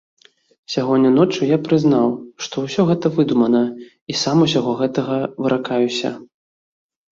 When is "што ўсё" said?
2.47-2.81